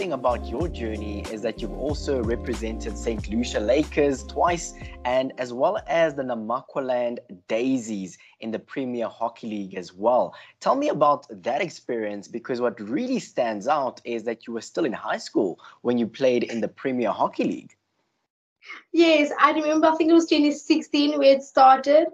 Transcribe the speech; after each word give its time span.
thing 0.00 0.12
about 0.14 0.46
your 0.46 0.66
journey 0.66 1.20
is 1.30 1.42
that 1.42 1.60
you've 1.60 1.78
also 1.78 2.22
represented 2.22 2.96
St. 2.96 3.28
Lucia 3.28 3.60
Lakers 3.60 4.24
twice, 4.24 4.72
and 5.04 5.30
as 5.36 5.52
well 5.52 5.78
as 5.86 6.14
the 6.14 6.22
Namaqualand 6.22 7.18
Daisies 7.48 8.16
in 8.40 8.50
the 8.50 8.58
Premier 8.58 9.08
Hockey 9.08 9.48
League 9.48 9.74
as 9.74 9.92
well. 9.92 10.34
Tell 10.58 10.74
me 10.74 10.88
about 10.88 11.26
that 11.42 11.60
experience 11.60 12.28
because 12.28 12.62
what 12.62 12.80
really 12.80 13.18
stands 13.18 13.68
out 13.68 14.00
is 14.04 14.22
that 14.22 14.46
you 14.46 14.54
were 14.54 14.62
still 14.62 14.86
in 14.86 14.92
high 14.94 15.18
school 15.18 15.60
when 15.82 15.98
you 15.98 16.06
played 16.06 16.44
in 16.44 16.62
the 16.62 16.68
Premier 16.68 17.10
Hockey 17.10 17.44
League. 17.44 17.76
Yes, 18.94 19.30
I 19.38 19.50
remember. 19.52 19.88
I 19.88 19.96
think 19.96 20.08
it 20.08 20.14
was 20.14 20.24
2016 20.28 21.18
where 21.18 21.36
it 21.36 21.42
started. 21.42 22.06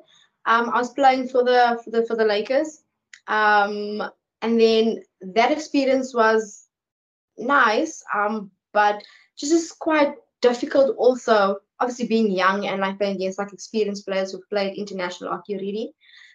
Um, 0.44 0.70
I 0.70 0.78
was 0.78 0.92
playing 0.92 1.28
for 1.28 1.44
the 1.44 1.80
for 1.84 1.90
the 1.90 2.04
for 2.04 2.16
the 2.16 2.24
Lakers, 2.24 2.82
um, 3.28 4.02
and 4.42 4.60
then 4.60 5.04
that 5.20 5.52
experience 5.52 6.12
was 6.12 6.65
nice, 7.38 8.02
um, 8.14 8.50
but 8.72 9.02
just 9.36 9.52
is 9.52 9.72
quite 9.72 10.14
difficult. 10.40 10.96
Also, 10.96 11.58
obviously 11.80 12.06
being 12.06 12.30
young 12.30 12.66
and 12.66 12.80
like 12.80 12.98
playing 12.98 13.16
against 13.16 13.38
like 13.38 13.52
experienced 13.52 14.06
players 14.06 14.32
who've 14.32 14.48
played 14.48 14.76
international 14.76 15.30
hockey 15.30 15.54
already. 15.54 15.92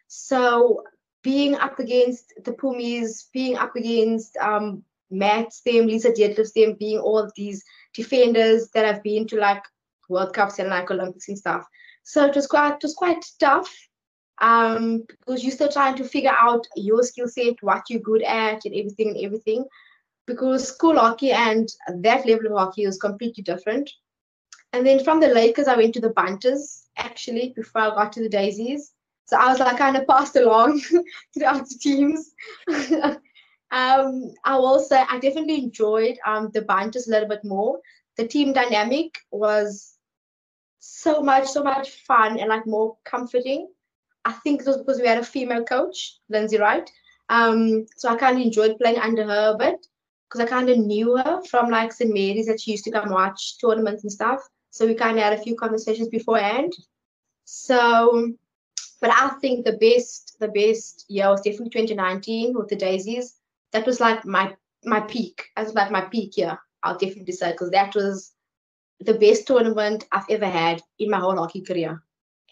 So 0.07 0.83
being 1.23 1.55
up 1.55 1.79
against 1.79 2.33
the 2.43 2.53
Pumis, 2.53 3.29
being 3.33 3.57
up 3.57 3.75
against 3.75 4.35
um, 4.37 4.83
Matt, 5.09 5.53
them, 5.65 5.87
Lisa 5.87 6.11
Deetlefs, 6.11 6.53
them, 6.53 6.75
being 6.79 6.99
all 6.99 7.29
these 7.35 7.63
defenders 7.93 8.69
that 8.73 8.85
have 8.85 9.03
been 9.03 9.27
to 9.27 9.37
like 9.37 9.63
World 10.09 10.33
Cups 10.33 10.59
and 10.59 10.69
like 10.69 10.91
Olympics 10.91 11.27
and 11.29 11.37
stuff. 11.37 11.65
So 12.03 12.25
it 12.25 12.35
was 12.35 12.47
quite 12.47 12.73
it 12.73 12.83
was 12.83 12.95
quite 12.95 13.23
tough 13.39 13.71
um, 14.41 15.03
because 15.07 15.43
you're 15.43 15.53
still 15.53 15.71
trying 15.71 15.95
to 15.97 16.03
figure 16.03 16.33
out 16.35 16.65
your 16.75 17.03
skill 17.03 17.27
set, 17.27 17.55
what 17.61 17.83
you're 17.89 18.01
good 18.01 18.23
at, 18.23 18.65
and 18.65 18.75
everything 18.75 19.09
and 19.09 19.25
everything. 19.25 19.65
Because 20.27 20.67
school 20.67 20.95
hockey 20.95 21.31
and 21.31 21.69
that 21.87 22.25
level 22.25 22.47
of 22.47 22.57
hockey 22.57 22.83
is 22.83 22.97
completely 22.97 23.43
different. 23.43 23.89
And 24.73 24.85
then 24.85 25.03
from 25.03 25.19
the 25.19 25.27
Lakers, 25.27 25.67
I 25.67 25.75
went 25.75 25.93
to 25.95 25.99
the 25.99 26.11
Bunters 26.11 26.87
actually 26.97 27.53
before 27.55 27.81
I 27.81 27.89
got 27.89 28.13
to 28.13 28.23
the 28.23 28.29
Daisies. 28.29 28.93
So 29.25 29.37
I 29.37 29.47
was 29.47 29.59
like 29.59 29.77
kind 29.77 29.97
of 29.97 30.07
passed 30.07 30.35
along 30.35 30.81
to 30.89 31.03
the 31.35 31.45
other 31.45 31.65
teams. 31.79 32.33
um, 33.71 34.33
I 34.43 34.57
will 34.57 34.79
say 34.79 35.03
I 35.09 35.19
definitely 35.19 35.63
enjoyed 35.63 36.17
um, 36.25 36.51
the 36.53 36.61
Bunters 36.61 37.07
a 37.07 37.11
little 37.11 37.29
bit 37.29 37.43
more. 37.43 37.79
The 38.17 38.27
team 38.27 38.53
dynamic 38.53 39.17
was 39.31 39.97
so 40.79 41.21
much, 41.21 41.47
so 41.47 41.63
much 41.63 41.89
fun 42.07 42.39
and 42.39 42.49
like 42.49 42.65
more 42.65 42.97
comforting. 43.03 43.69
I 44.25 44.33
think 44.33 44.61
it 44.61 44.67
was 44.67 44.77
because 44.77 44.99
we 45.01 45.07
had 45.07 45.17
a 45.17 45.23
female 45.23 45.63
coach, 45.63 46.17
Lindsay 46.29 46.57
Wright. 46.57 46.89
Um, 47.29 47.85
so 47.97 48.09
I 48.09 48.17
kind 48.17 48.37
of 48.37 48.43
enjoyed 48.43 48.77
playing 48.77 48.99
under 48.99 49.23
her 49.23 49.53
a 49.53 49.57
bit 49.57 49.85
because 50.31 50.45
I 50.45 50.49
kind 50.49 50.69
of 50.69 50.77
knew 50.77 51.17
her 51.17 51.41
from 51.43 51.69
like 51.69 51.91
St. 51.91 52.13
Mary's 52.13 52.45
that 52.45 52.61
she 52.61 52.71
used 52.71 52.85
to 52.85 52.91
come 52.91 53.09
watch 53.09 53.57
tournaments 53.59 54.03
and 54.03 54.11
stuff. 54.11 54.41
So 54.69 54.87
we 54.87 54.93
kind 54.95 55.17
of 55.17 55.23
had 55.23 55.33
a 55.33 55.41
few 55.41 55.55
conversations 55.55 56.07
beforehand. 56.07 56.71
So, 57.43 58.31
but 59.01 59.11
I 59.11 59.29
think 59.41 59.65
the 59.65 59.73
best, 59.73 60.37
the 60.39 60.47
best 60.47 61.05
year 61.09 61.29
was 61.29 61.41
definitely 61.41 61.71
2019 61.71 62.53
with 62.57 62.69
the 62.69 62.77
Daisies. 62.77 63.35
That 63.73 63.85
was 63.85 63.99
like 63.99 64.25
my 64.25 64.55
my 64.85 65.01
peak. 65.01 65.49
That 65.55 65.65
was 65.65 65.73
like 65.73 65.91
my 65.91 66.01
peak 66.01 66.37
year. 66.37 66.57
I'll 66.81 66.97
definitely 66.97 67.33
say 67.33 67.51
because 67.51 67.71
that 67.71 67.93
was 67.93 68.31
the 69.01 69.13
best 69.15 69.47
tournament 69.47 70.05
I've 70.11 70.29
ever 70.29 70.47
had 70.47 70.81
in 70.97 71.09
my 71.09 71.19
whole 71.19 71.35
hockey 71.35 71.61
career, 71.61 72.01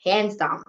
hands 0.03 0.35
down 0.35 0.63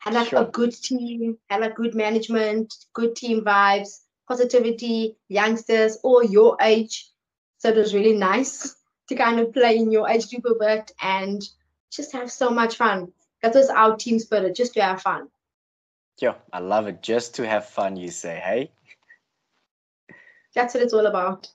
had 0.00 0.14
like 0.14 0.28
sure. 0.28 0.42
a 0.42 0.46
good 0.46 0.72
team, 0.72 1.36
had 1.48 1.60
like 1.60 1.76
good 1.76 1.94
management, 1.94 2.74
good 2.94 3.14
team 3.14 3.44
vibes, 3.44 4.00
positivity, 4.30 5.16
youngsters, 5.28 5.98
all 6.04 6.22
your 6.22 6.56
age. 6.60 7.08
So 7.58 7.70
it 7.70 7.76
was 7.76 7.92
really 7.92 8.16
nice 8.16 8.76
to 9.08 9.16
kind 9.16 9.40
of 9.40 9.52
play 9.52 9.76
in 9.76 9.90
your 9.90 10.08
age 10.08 10.30
group 10.30 10.44
a 10.44 10.54
bit 10.54 10.92
and 11.02 11.42
just 11.90 12.12
have 12.12 12.30
so 12.30 12.48
much 12.48 12.76
fun. 12.76 13.10
That 13.42 13.54
was 13.54 13.68
our 13.70 13.96
team 13.96 14.20
spirit, 14.20 14.54
just 14.54 14.74
to 14.74 14.82
have 14.82 15.02
fun. 15.02 15.26
Yeah, 16.22 16.34
I 16.52 16.60
love 16.60 16.86
it. 16.86 17.02
Just 17.02 17.34
to 17.36 17.46
have 17.46 17.66
fun, 17.66 17.96
you 17.96 18.10
say, 18.10 18.38
hey? 18.38 18.70
That's 20.54 20.74
what 20.74 20.84
it's 20.84 20.94
all 20.94 21.06
about. 21.06 21.48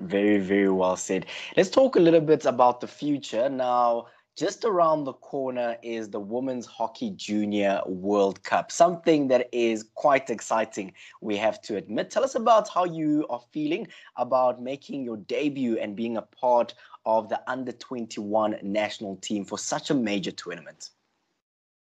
Very, 0.00 0.38
very 0.38 0.70
well 0.70 0.96
said. 0.96 1.26
Let's 1.56 1.70
talk 1.70 1.94
a 1.94 2.00
little 2.00 2.20
bit 2.20 2.46
about 2.46 2.80
the 2.80 2.88
future. 2.88 3.48
Now, 3.48 4.08
just 4.36 4.66
around 4.66 5.04
the 5.04 5.14
corner 5.14 5.78
is 5.82 6.10
the 6.10 6.20
Women's 6.20 6.66
Hockey 6.66 7.10
Junior 7.10 7.80
World 7.86 8.42
Cup, 8.42 8.70
something 8.70 9.28
that 9.28 9.48
is 9.50 9.86
quite 9.94 10.28
exciting, 10.28 10.92
we 11.22 11.38
have 11.38 11.62
to 11.62 11.76
admit. 11.76 12.10
Tell 12.10 12.22
us 12.22 12.34
about 12.34 12.68
how 12.68 12.84
you 12.84 13.26
are 13.30 13.40
feeling 13.50 13.88
about 14.16 14.62
making 14.62 15.04
your 15.04 15.16
debut 15.16 15.78
and 15.78 15.96
being 15.96 16.18
a 16.18 16.22
part 16.22 16.74
of 17.06 17.30
the 17.30 17.40
under 17.50 17.72
21 17.72 18.58
national 18.62 19.16
team 19.16 19.44
for 19.44 19.58
such 19.58 19.88
a 19.88 19.94
major 19.94 20.32
tournament. 20.32 20.90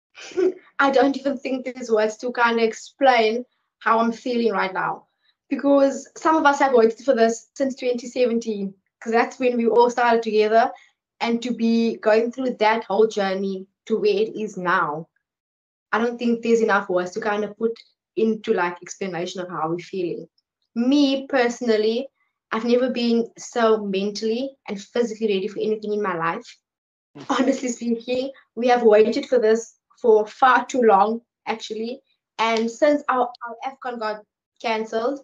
I 0.80 0.90
don't 0.90 1.16
even 1.16 1.38
think 1.38 1.64
there's 1.64 1.90
words 1.90 2.16
to 2.18 2.32
kind 2.32 2.58
of 2.58 2.64
explain 2.64 3.44
how 3.78 4.00
I'm 4.00 4.12
feeling 4.12 4.52
right 4.52 4.74
now 4.74 5.04
because 5.48 6.08
some 6.16 6.34
of 6.34 6.44
us 6.44 6.58
have 6.58 6.74
waited 6.74 7.04
for 7.04 7.14
this 7.14 7.48
since 7.54 7.76
2017 7.76 8.74
because 8.98 9.12
that's 9.12 9.38
when 9.38 9.56
we 9.56 9.66
all 9.66 9.88
started 9.88 10.22
together 10.22 10.70
and 11.20 11.42
to 11.42 11.52
be 11.52 11.96
going 11.96 12.32
through 12.32 12.56
that 12.58 12.84
whole 12.84 13.06
journey 13.06 13.66
to 13.86 13.98
where 13.98 14.22
it 14.24 14.34
is 14.36 14.56
now 14.56 15.06
i 15.92 15.98
don't 15.98 16.18
think 16.18 16.42
there's 16.42 16.60
enough 16.60 16.88
words 16.88 17.12
to 17.12 17.20
kind 17.20 17.44
of 17.44 17.56
put 17.56 17.72
into 18.16 18.52
like 18.52 18.76
explanation 18.82 19.40
of 19.40 19.48
how 19.48 19.68
we're 19.68 19.78
feeling. 19.78 20.26
Me 20.74 21.26
personally 21.28 22.08
i've 22.52 22.64
never 22.64 22.90
been 22.90 23.28
so 23.38 23.84
mentally 23.84 24.50
and 24.68 24.80
physically 24.80 25.34
ready 25.34 25.48
for 25.48 25.60
anything 25.60 25.92
in 25.92 26.02
my 26.02 26.16
life. 26.16 26.58
Mm-hmm. 27.16 27.32
Honestly 27.32 27.68
speaking 27.68 28.30
we 28.54 28.68
have 28.68 28.82
waited 28.82 29.26
for 29.26 29.38
this 29.38 29.74
for 30.00 30.26
far 30.26 30.66
too 30.66 30.82
long 30.82 31.20
actually. 31.46 32.00
And 32.38 32.70
since 32.70 33.02
our, 33.08 33.28
our 33.46 33.56
afcon 33.66 33.98
got 33.98 34.22
cancelled 34.60 35.20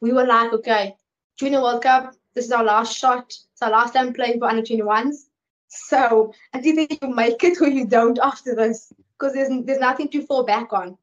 we 0.00 0.12
were 0.12 0.26
like 0.26 0.52
okay 0.52 0.94
junior 1.38 1.62
world 1.62 1.82
cup 1.82 2.14
this 2.36 2.44
is 2.44 2.52
our 2.52 2.62
last 2.62 2.96
shot. 2.96 3.28
It's 3.28 3.62
our 3.62 3.70
last 3.70 3.94
time 3.94 4.12
playing 4.12 4.38
for 4.38 4.48
under 4.48 4.62
21s. 4.62 5.24
So 5.68 6.32
I 6.52 6.60
do 6.60 6.74
think 6.74 6.98
you 7.02 7.08
make 7.08 7.42
it 7.42 7.60
or 7.60 7.68
you 7.68 7.86
don't 7.86 8.18
after 8.22 8.54
this 8.54 8.92
because 9.18 9.32
there's 9.32 9.48
there's 9.64 9.80
nothing 9.80 10.08
to 10.10 10.24
fall 10.26 10.44
back 10.44 10.72
on. 10.72 10.96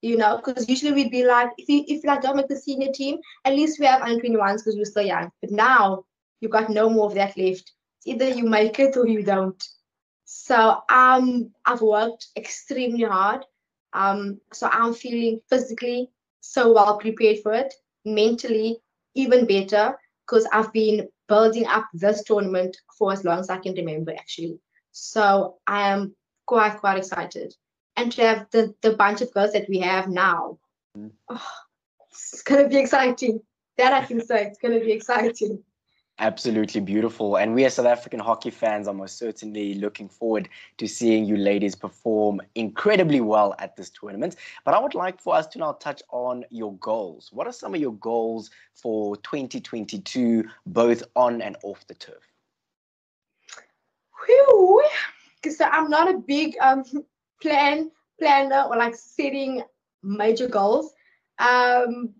You 0.00 0.16
know, 0.16 0.36
because 0.36 0.68
usually 0.68 0.92
we'd 0.92 1.10
be 1.10 1.24
like, 1.24 1.50
if 1.58 1.68
you 1.68 1.84
if 1.86 2.04
like 2.04 2.22
don't 2.22 2.36
make 2.36 2.48
the 2.48 2.56
senior 2.56 2.92
team, 2.92 3.18
at 3.44 3.54
least 3.54 3.78
we 3.78 3.86
have 3.86 4.02
under 4.02 4.22
21s 4.22 4.58
because 4.58 4.76
we're 4.76 4.84
still 4.84 5.04
young. 5.04 5.30
But 5.40 5.50
now 5.50 6.04
you've 6.40 6.52
got 6.52 6.70
no 6.70 6.88
more 6.88 7.06
of 7.06 7.14
that 7.14 7.36
left. 7.36 7.72
It's 7.98 8.06
either 8.06 8.28
you 8.28 8.44
make 8.44 8.78
it 8.78 8.96
or 8.96 9.06
you 9.06 9.22
don't. 9.24 9.62
So 10.24 10.80
um 10.88 11.50
I've 11.66 11.82
worked 11.82 12.28
extremely 12.36 13.02
hard. 13.04 13.44
Um, 13.92 14.40
so 14.52 14.68
I'm 14.72 14.94
feeling 14.94 15.40
physically 15.50 16.08
so 16.40 16.72
well 16.72 16.98
prepared 16.98 17.40
for 17.40 17.52
it, 17.52 17.74
mentally 18.04 18.78
even 19.14 19.46
better 19.46 19.98
because 20.26 20.46
I've 20.52 20.72
been 20.72 21.08
building 21.28 21.66
up 21.66 21.86
this 21.94 22.24
tournament 22.24 22.76
for 22.98 23.12
as 23.12 23.24
long 23.24 23.40
as 23.40 23.50
I 23.50 23.58
can 23.58 23.74
remember, 23.74 24.12
actually. 24.12 24.58
So 24.92 25.56
I 25.66 25.88
am 25.88 26.14
quite, 26.46 26.78
quite 26.78 26.98
excited. 26.98 27.54
And 27.96 28.12
to 28.12 28.22
have 28.22 28.46
the, 28.50 28.74
the 28.82 28.94
bunch 28.94 29.20
of 29.20 29.32
girls 29.32 29.52
that 29.52 29.68
we 29.68 29.78
have 29.80 30.08
now, 30.08 30.58
mm. 30.96 31.10
oh, 31.28 31.48
it's 32.10 32.42
going 32.42 32.62
to 32.62 32.68
be 32.68 32.76
exciting. 32.76 33.40
That 33.78 33.92
I 33.92 34.04
can 34.04 34.24
say, 34.24 34.46
it's 34.46 34.58
going 34.58 34.78
to 34.78 34.84
be 34.84 34.92
exciting. 34.92 35.62
Absolutely 36.18 36.80
beautiful. 36.80 37.36
And 37.36 37.54
we 37.54 37.64
as 37.64 37.74
South 37.74 37.86
African 37.86 38.20
hockey 38.20 38.50
fans 38.50 38.86
are 38.86 38.94
most 38.94 39.18
certainly 39.18 39.74
looking 39.74 40.08
forward 40.08 40.48
to 40.76 40.86
seeing 40.86 41.24
you 41.24 41.36
ladies 41.36 41.74
perform 41.74 42.40
incredibly 42.54 43.20
well 43.20 43.54
at 43.58 43.76
this 43.76 43.90
tournament. 43.90 44.36
But 44.64 44.74
I 44.74 44.78
would 44.78 44.94
like 44.94 45.20
for 45.20 45.34
us 45.34 45.46
to 45.48 45.58
now 45.58 45.72
touch 45.72 46.02
on 46.10 46.44
your 46.50 46.74
goals. 46.74 47.30
What 47.32 47.46
are 47.46 47.52
some 47.52 47.74
of 47.74 47.80
your 47.80 47.94
goals 47.94 48.50
for 48.74 49.16
2022, 49.16 50.44
both 50.66 51.02
on 51.16 51.40
and 51.40 51.56
off 51.62 51.86
the 51.86 51.94
turf? 51.94 52.22
Whew. 54.26 54.84
So 55.50 55.64
I'm 55.64 55.90
not 55.90 56.08
a 56.08 56.18
big 56.18 56.56
um, 56.60 56.84
plan 57.40 57.90
planner 58.20 58.66
or 58.68 58.76
like 58.76 58.94
setting 58.94 59.62
major 60.02 60.46
goals. 60.46 60.92
Um, 61.38 62.14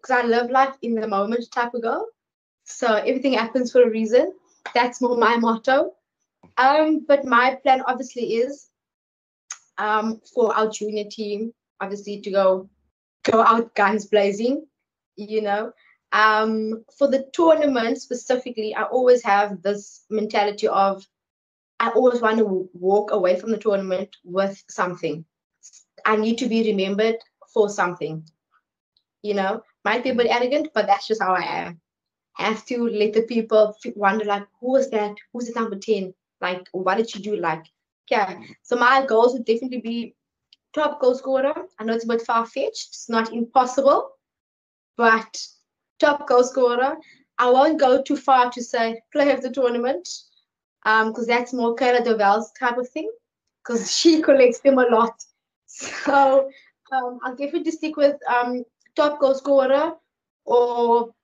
because 0.00 0.24
I 0.24 0.26
live 0.26 0.50
like 0.50 0.74
in 0.82 0.94
the 0.94 1.08
moment 1.08 1.50
type 1.52 1.74
of 1.74 1.82
girl. 1.82 2.06
So 2.68 2.94
everything 2.94 3.32
happens 3.32 3.72
for 3.72 3.82
a 3.82 3.90
reason. 3.90 4.34
That's 4.74 5.00
more 5.00 5.16
my 5.16 5.36
motto. 5.36 5.94
Um, 6.58 7.04
but 7.08 7.24
my 7.24 7.58
plan 7.62 7.82
obviously 7.86 8.34
is 8.34 8.68
um, 9.78 10.20
for 10.34 10.54
our 10.54 10.68
junior 10.68 11.04
team, 11.10 11.52
obviously 11.80 12.20
to 12.20 12.30
go 12.30 12.68
go 13.24 13.42
out 13.42 13.74
guns 13.74 14.06
blazing, 14.06 14.66
you 15.16 15.40
know. 15.42 15.72
Um, 16.12 16.84
for 16.96 17.08
the 17.08 17.28
tournament 17.32 18.00
specifically, 18.00 18.74
I 18.74 18.84
always 18.84 19.24
have 19.24 19.62
this 19.62 20.04
mentality 20.10 20.68
of 20.68 21.06
I 21.80 21.90
always 21.90 22.20
want 22.20 22.38
to 22.38 22.68
walk 22.74 23.12
away 23.12 23.40
from 23.40 23.50
the 23.50 23.58
tournament 23.58 24.14
with 24.24 24.62
something. 24.68 25.24
I 26.04 26.16
need 26.16 26.36
to 26.38 26.48
be 26.48 26.70
remembered 26.70 27.16
for 27.52 27.68
something. 27.70 28.28
You 29.22 29.34
know, 29.34 29.62
might 29.84 30.04
be 30.04 30.10
a 30.10 30.14
bit 30.14 30.30
arrogant, 30.30 30.68
but 30.74 30.86
that's 30.86 31.08
just 31.08 31.22
how 31.22 31.34
I 31.34 31.42
am 31.42 31.80
have 32.44 32.64
to 32.66 32.88
let 32.88 33.12
the 33.12 33.22
people 33.22 33.76
wonder 33.96 34.24
like, 34.24 34.46
who 34.60 34.72
was 34.72 34.90
that? 34.90 35.16
Who's 35.32 35.46
the 35.46 35.60
number 35.60 35.76
10? 35.76 36.14
Like, 36.40 36.68
what 36.72 36.96
did 36.96 37.10
she 37.10 37.20
do? 37.20 37.36
Like, 37.36 37.64
yeah. 38.10 38.40
So 38.62 38.76
my 38.76 39.04
goals 39.04 39.32
would 39.32 39.44
definitely 39.44 39.80
be 39.80 40.14
top 40.74 41.00
goal 41.00 41.14
scorer. 41.14 41.54
I 41.78 41.84
know 41.84 41.94
it's 41.94 42.04
a 42.04 42.08
bit 42.08 42.22
far 42.22 42.46
fetched. 42.46 42.88
It's 42.88 43.08
not 43.08 43.32
impossible, 43.32 44.10
but 44.96 45.42
top 45.98 46.28
goal 46.28 46.44
scorer. 46.44 46.96
I 47.38 47.50
won't 47.50 47.80
go 47.80 48.02
too 48.02 48.16
far 48.16 48.50
to 48.50 48.62
say 48.62 49.00
player 49.12 49.34
of 49.34 49.42
the 49.42 49.50
tournament, 49.50 50.08
because 50.84 51.18
um, 51.18 51.26
that's 51.26 51.52
more 51.52 51.76
Kayla 51.76 52.04
de 52.04 52.16
Waal's 52.16 52.52
type 52.58 52.78
of 52.78 52.88
thing, 52.88 53.10
because 53.62 53.92
she 53.96 54.22
collects 54.22 54.60
them 54.60 54.78
a 54.78 54.86
lot. 54.86 55.22
So 55.66 56.48
um, 56.92 57.18
I'll 57.22 57.36
definitely 57.36 57.72
stick 57.72 57.96
with 57.96 58.16
um, 58.28 58.64
top 58.96 59.20
goal 59.20 59.34
scorer 59.34 59.92
or 60.44 61.14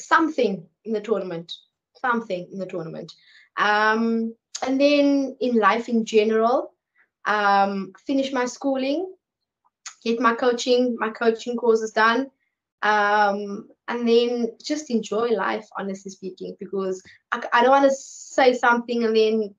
something 0.00 0.66
in 0.84 0.92
the 0.92 1.00
tournament, 1.00 1.52
something 2.00 2.48
in 2.52 2.58
the 2.58 2.66
tournament. 2.66 3.12
Um, 3.56 4.34
and 4.66 4.80
then 4.80 5.36
in 5.40 5.56
life 5.56 5.88
in 5.88 6.04
general, 6.04 6.72
um, 7.26 7.92
finish 8.06 8.32
my 8.32 8.46
schooling, 8.46 9.12
get 10.04 10.20
my 10.20 10.34
coaching, 10.34 10.96
my 10.98 11.10
coaching 11.10 11.56
courses 11.56 11.92
done, 11.92 12.30
um, 12.82 13.68
and 13.88 14.08
then 14.08 14.52
just 14.62 14.90
enjoy 14.90 15.28
life, 15.28 15.68
honestly 15.76 16.10
speaking, 16.10 16.56
because 16.60 17.02
I, 17.32 17.42
I 17.52 17.62
don't 17.62 17.70
want 17.70 17.90
to 17.90 17.96
say 17.96 18.54
something 18.54 19.04
and 19.04 19.16
then 19.16 19.54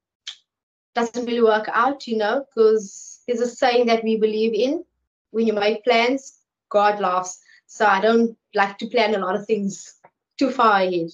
doesn't 0.96 1.26
really 1.26 1.44
work 1.44 1.70
out, 1.72 2.08
you 2.08 2.18
know, 2.18 2.46
because 2.46 3.22
there's 3.28 3.42
a 3.42 3.48
saying 3.48 3.88
that 3.88 4.04
we 4.04 4.18
believe 4.18 4.54
in 4.54 4.84
when 5.32 5.46
you 5.46 5.54
make 5.54 5.84
plans, 5.84 6.40
God 6.70 7.00
laughs. 7.00 7.40
So 7.68 7.86
I 7.86 8.02
don't 8.02 8.36
like 8.56 8.78
to 8.80 8.88
plan 8.88 9.14
a 9.14 9.20
lot 9.20 9.36
of 9.36 9.46
things 9.46 9.99
too 10.40 10.50
far 10.50 10.82
ahead. 10.82 11.10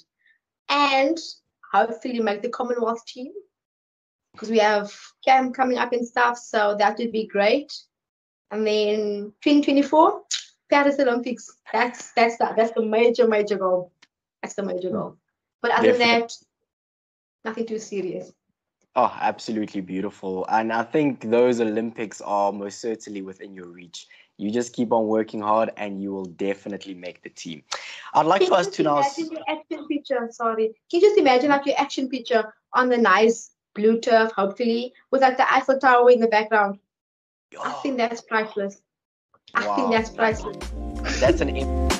And 0.69 1.17
hopefully 1.73 2.19
make 2.19 2.41
the 2.41 2.49
Commonwealth 2.49 3.05
team 3.05 3.33
because 4.31 4.49
we 4.49 4.59
have 4.59 4.93
camp 5.25 5.55
coming 5.55 5.77
up 5.77 5.91
and 5.91 6.07
stuff. 6.07 6.37
So 6.37 6.75
that 6.77 6.97
would 6.97 7.11
be 7.11 7.27
great. 7.27 7.73
And 8.51 8.65
then 8.65 9.33
2024, 9.41 10.21
Paris 10.69 10.99
Olympics. 10.99 11.57
That's 11.73 12.11
that's 12.13 12.37
the, 12.37 12.53
that's 12.55 12.71
the 12.71 12.85
major 12.85 13.27
major 13.27 13.57
goal. 13.57 13.91
That's 14.41 14.55
the 14.55 14.63
major 14.63 14.91
goal. 14.91 15.17
But 15.61 15.71
other 15.71 15.91
Definitely. 15.91 16.05
than 16.05 16.19
that, 16.21 16.33
nothing 17.43 17.65
too 17.65 17.79
serious. 17.79 18.31
Oh, 18.97 19.13
absolutely 19.19 19.81
beautiful. 19.81 20.45
And 20.49 20.71
I 20.71 20.83
think 20.83 21.29
those 21.29 21.59
Olympics 21.59 22.21
are 22.21 22.53
most 22.53 22.79
certainly 22.79 23.21
within 23.21 23.53
your 23.53 23.67
reach. 23.67 24.07
You 24.37 24.51
just 24.51 24.73
keep 24.73 24.91
on 24.93 25.07
working 25.07 25.41
hard 25.41 25.71
and 25.77 26.01
you 26.01 26.11
will 26.11 26.25
definitely 26.25 26.93
make 26.93 27.21
the 27.21 27.29
team. 27.29 27.63
I'd 28.13 28.25
like 28.25 28.41
Can 28.41 28.49
for 28.49 28.55
us 28.55 28.67
to 28.67 28.83
now. 28.83 29.01
Your 29.17 29.41
action 29.49 29.87
picture, 29.87 30.27
sorry. 30.31 30.67
Can 30.89 30.99
you 30.99 31.01
just 31.01 31.17
imagine 31.17 31.49
like 31.49 31.65
your 31.65 31.75
action 31.77 32.09
picture 32.09 32.53
on 32.73 32.89
the 32.89 32.97
nice 32.97 33.51
blue 33.73 33.99
turf, 33.99 34.31
hopefully, 34.31 34.93
with 35.11 35.21
like 35.21 35.37
the 35.37 35.53
Eiffel 35.53 35.77
Tower 35.77 36.09
in 36.11 36.19
the 36.19 36.27
background? 36.27 36.79
Oh. 37.57 37.63
I 37.63 37.71
think 37.81 37.97
that's 37.97 38.21
priceless. 38.21 38.81
Wow. 39.55 39.71
I 39.71 39.75
think 39.75 39.91
that's 39.91 40.09
priceless. 40.09 40.57
That's 41.19 41.41
an. 41.41 41.94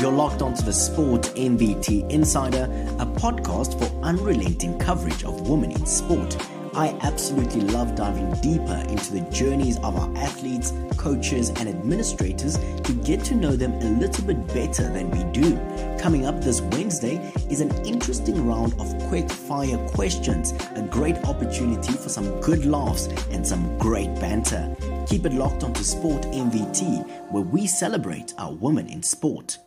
You're 0.00 0.12
locked 0.12 0.40
onto 0.40 0.62
the 0.62 0.72
Sport 0.72 1.24
MVT 1.36 2.10
Insider, 2.10 2.64
a 2.98 3.04
podcast 3.04 3.78
for 3.78 3.84
unrelenting 4.02 4.78
coverage 4.78 5.24
of 5.24 5.46
women 5.46 5.72
in 5.72 5.84
sport. 5.84 6.38
I 6.72 6.98
absolutely 7.02 7.60
love 7.60 7.96
diving 7.96 8.32
deeper 8.40 8.82
into 8.88 9.12
the 9.12 9.20
journeys 9.30 9.76
of 9.80 9.96
our 9.96 10.16
athletes, 10.16 10.72
coaches, 10.96 11.50
and 11.50 11.68
administrators 11.68 12.56
to 12.56 12.94
get 13.04 13.22
to 13.24 13.34
know 13.34 13.54
them 13.56 13.74
a 13.74 14.00
little 14.00 14.24
bit 14.24 14.46
better 14.54 14.90
than 14.90 15.10
we 15.10 15.22
do. 15.38 15.54
Coming 15.98 16.24
up 16.24 16.40
this 16.40 16.62
Wednesday 16.62 17.16
is 17.50 17.60
an 17.60 17.70
interesting 17.84 18.46
round 18.46 18.72
of 18.80 18.98
quick 19.08 19.30
fire 19.30 19.76
questions, 19.88 20.52
a 20.76 20.88
great 20.90 21.18
opportunity 21.26 21.92
for 21.92 22.08
some 22.08 22.40
good 22.40 22.64
laughs 22.64 23.08
and 23.32 23.46
some 23.46 23.76
great 23.76 24.14
banter. 24.14 24.74
Keep 25.06 25.26
it 25.26 25.34
locked 25.34 25.62
onto 25.62 25.82
Sport 25.82 26.22
MVT, 26.22 27.30
where 27.30 27.42
we 27.42 27.66
celebrate 27.66 28.32
our 28.38 28.54
women 28.54 28.88
in 28.88 29.02
sport. 29.02 29.58